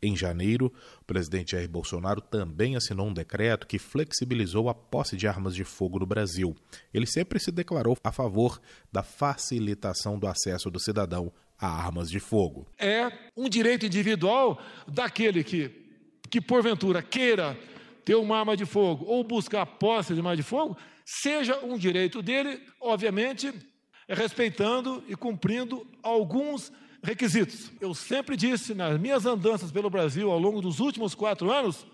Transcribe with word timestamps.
Em 0.00 0.16
janeiro, 0.16 0.72
o 1.00 1.04
presidente 1.04 1.52
Jair 1.52 1.68
Bolsonaro 1.68 2.20
também 2.20 2.76
assinou 2.76 3.08
um 3.08 3.12
decreto 3.12 3.66
que 3.66 3.78
flexibilizou 3.78 4.68
a 4.68 4.74
posse 4.74 5.16
de 5.16 5.26
armas 5.26 5.54
de 5.54 5.64
fogo 5.64 5.98
no 5.98 6.06
Brasil. 6.06 6.54
Ele 6.94 7.06
sempre 7.06 7.40
se 7.40 7.50
declarou 7.50 7.96
a 8.04 8.12
favor 8.12 8.60
da 8.92 9.02
facilitação 9.02 10.18
do 10.18 10.28
acesso 10.28 10.70
do 10.70 10.78
cidadão 10.78 11.32
a 11.58 11.66
armas 11.66 12.08
de 12.08 12.20
fogo. 12.20 12.66
É 12.78 13.10
um 13.36 13.48
direito 13.48 13.86
individual 13.86 14.60
daquele 14.86 15.42
que, 15.42 15.70
que 16.30 16.40
porventura 16.40 17.02
queira 17.02 17.58
ter 18.04 18.14
uma 18.14 18.38
arma 18.38 18.56
de 18.56 18.64
fogo 18.64 19.04
ou 19.04 19.24
buscar 19.24 19.62
a 19.62 19.66
posse 19.66 20.14
de 20.14 20.20
arma 20.20 20.36
de 20.36 20.42
fogo, 20.42 20.78
seja 21.04 21.58
um 21.64 21.76
direito 21.76 22.22
dele, 22.22 22.62
obviamente, 22.80 23.52
respeitando 24.08 25.02
e 25.08 25.16
cumprindo 25.16 25.86
alguns 26.02 26.72
requisitos. 27.02 27.70
Eu 27.80 27.94
sempre 27.94 28.36
disse 28.36 28.74
nas 28.74 28.98
minhas 28.98 29.26
andanças 29.26 29.70
pelo 29.70 29.90
Brasil 29.90 30.30
ao 30.30 30.38
longo 30.38 30.60
dos 30.60 30.80
últimos 30.80 31.14
quatro 31.14 31.50
anos, 31.50 31.86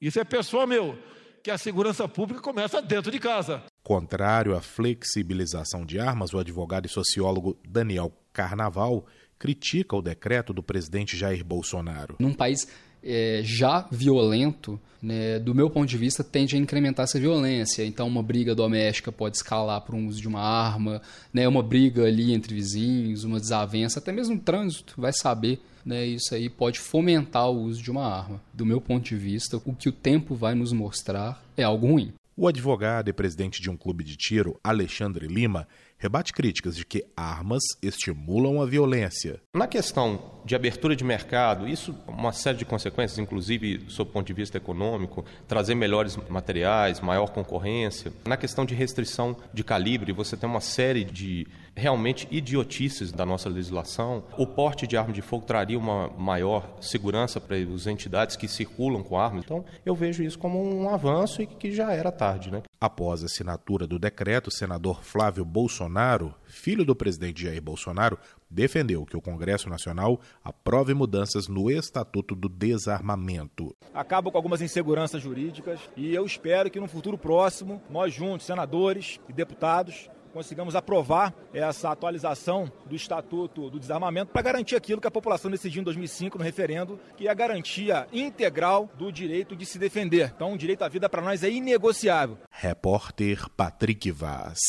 isso 0.00 0.18
é 0.20 0.24
pessoal 0.24 0.66
meu, 0.66 0.98
que 1.42 1.50
a 1.50 1.58
segurança 1.58 2.06
pública 2.08 2.40
começa 2.40 2.80
dentro 2.82 3.10
de 3.10 3.18
casa. 3.18 3.62
Contrário 3.82 4.56
à 4.56 4.60
flexibilização 4.60 5.84
de 5.84 5.98
armas, 5.98 6.32
o 6.32 6.38
advogado 6.38 6.86
e 6.86 6.90
sociólogo 6.90 7.58
Daniel 7.66 8.12
Carnaval 8.32 9.06
critica 9.38 9.96
o 9.96 10.02
decreto 10.02 10.52
do 10.52 10.62
presidente 10.62 11.16
Jair 11.16 11.44
Bolsonaro. 11.44 12.16
Num 12.18 12.34
país 12.34 12.66
é, 13.02 13.40
já 13.44 13.86
violento, 13.90 14.78
né, 15.00 15.38
do 15.38 15.54
meu 15.54 15.70
ponto 15.70 15.86
de 15.86 15.96
vista, 15.96 16.24
tende 16.24 16.56
a 16.56 16.58
incrementar 16.58 17.04
essa 17.04 17.18
violência. 17.18 17.84
Então, 17.84 18.06
uma 18.06 18.22
briga 18.22 18.54
doméstica 18.54 19.12
pode 19.12 19.36
escalar 19.36 19.80
para 19.82 19.96
um 19.96 20.06
uso 20.06 20.20
de 20.20 20.28
uma 20.28 20.40
arma, 20.40 21.00
né, 21.32 21.46
uma 21.46 21.62
briga 21.62 22.04
ali 22.04 22.32
entre 22.32 22.54
vizinhos, 22.54 23.24
uma 23.24 23.38
desavença, 23.38 23.98
até 23.98 24.12
mesmo 24.12 24.36
o 24.36 24.40
trânsito 24.40 24.94
vai 24.96 25.12
saber. 25.12 25.60
Né, 25.86 26.04
isso 26.04 26.34
aí 26.34 26.50
pode 26.50 26.78
fomentar 26.78 27.48
o 27.48 27.62
uso 27.62 27.82
de 27.82 27.90
uma 27.90 28.04
arma. 28.04 28.42
Do 28.52 28.66
meu 28.66 28.80
ponto 28.80 29.04
de 29.04 29.16
vista, 29.16 29.56
o 29.64 29.74
que 29.74 29.88
o 29.88 29.92
tempo 29.92 30.34
vai 30.34 30.54
nos 30.54 30.72
mostrar 30.72 31.42
é 31.56 31.62
algo 31.62 31.86
ruim. 31.86 32.12
O 32.36 32.46
advogado 32.46 33.08
e 33.08 33.12
presidente 33.12 33.60
de 33.60 33.68
um 33.68 33.76
clube 33.76 34.04
de 34.04 34.16
tiro, 34.16 34.60
Alexandre 34.62 35.26
Lima, 35.26 35.66
rebate 35.98 36.32
críticas 36.32 36.76
de 36.76 36.86
que 36.86 37.04
armas 37.16 37.62
estimulam 37.82 38.62
a 38.62 38.66
violência. 38.66 39.40
Na 39.54 39.66
questão 39.66 40.38
de 40.44 40.54
abertura 40.54 40.94
de 40.94 41.04
mercado, 41.04 41.68
isso 41.68 41.94
uma 42.06 42.32
série 42.32 42.56
de 42.56 42.64
consequências, 42.64 43.18
inclusive 43.18 43.78
do 43.78 44.06
ponto 44.06 44.26
de 44.26 44.32
vista 44.32 44.56
econômico, 44.56 45.24
trazer 45.46 45.74
melhores 45.74 46.16
materiais, 46.28 47.00
maior 47.00 47.30
concorrência. 47.30 48.12
Na 48.24 48.36
questão 48.36 48.64
de 48.64 48.74
restrição 48.74 49.36
de 49.52 49.64
calibre, 49.64 50.12
você 50.12 50.36
tem 50.36 50.48
uma 50.48 50.60
série 50.60 51.04
de 51.04 51.46
realmente 51.74 52.26
idiotices 52.30 53.12
da 53.12 53.26
nossa 53.26 53.48
legislação. 53.48 54.24
O 54.36 54.46
porte 54.46 54.86
de 54.86 54.96
arma 54.96 55.12
de 55.12 55.22
fogo 55.22 55.44
traria 55.44 55.78
uma 55.78 56.08
maior 56.16 56.76
segurança 56.80 57.40
para 57.40 57.56
as 57.56 57.86
entidades 57.86 58.36
que 58.36 58.48
circulam 58.48 59.02
com 59.02 59.18
armas. 59.18 59.44
Então, 59.44 59.64
eu 59.84 59.94
vejo 59.94 60.22
isso 60.22 60.38
como 60.38 60.62
um 60.62 60.88
avanço 60.88 61.42
e 61.42 61.46
que 61.46 61.72
já 61.72 61.92
era 61.92 62.10
tarde, 62.10 62.50
né? 62.50 62.62
Após 62.80 63.24
a 63.24 63.26
assinatura 63.26 63.88
do 63.88 63.98
decreto, 63.98 64.46
o 64.46 64.52
senador 64.52 65.02
Flávio 65.02 65.44
Bolsonaro, 65.44 66.32
filho 66.44 66.84
do 66.84 66.94
presidente 66.94 67.42
Jair 67.42 67.60
Bolsonaro, 67.60 68.16
defendeu 68.48 69.04
que 69.04 69.16
o 69.16 69.20
Congresso 69.20 69.68
Nacional 69.68 70.20
aprove 70.44 70.94
mudanças 70.94 71.48
no 71.48 71.68
Estatuto 71.68 72.36
do 72.36 72.48
Desarmamento. 72.48 73.74
Acaba 73.92 74.30
com 74.30 74.38
algumas 74.38 74.62
inseguranças 74.62 75.20
jurídicas 75.20 75.80
e 75.96 76.14
eu 76.14 76.24
espero 76.24 76.70
que 76.70 76.78
no 76.78 76.86
futuro 76.86 77.18
próximo, 77.18 77.82
nós 77.90 78.14
juntos, 78.14 78.46
senadores 78.46 79.18
e 79.28 79.32
deputados, 79.32 80.08
consigamos 80.38 80.76
aprovar 80.76 81.34
essa 81.52 81.90
atualização 81.90 82.70
do 82.86 82.94
Estatuto 82.94 83.68
do 83.68 83.80
Desarmamento 83.80 84.30
para 84.30 84.40
garantir 84.40 84.76
aquilo 84.76 85.00
que 85.00 85.06
a 85.08 85.10
população 85.10 85.50
decidiu 85.50 85.80
em 85.80 85.84
2005 85.84 86.38
no 86.38 86.44
referendo, 86.44 86.96
que 87.16 87.26
é 87.26 87.30
a 87.30 87.34
garantia 87.34 88.06
integral 88.12 88.88
do 88.96 89.10
direito 89.10 89.56
de 89.56 89.66
se 89.66 89.80
defender. 89.80 90.32
Então, 90.36 90.52
o 90.52 90.58
direito 90.58 90.82
à 90.82 90.88
vida 90.88 91.08
para 91.08 91.22
nós 91.22 91.42
é 91.42 91.50
inegociável. 91.50 92.38
Repórter 92.52 93.48
Patrick 93.56 94.12
Vaz. 94.12 94.60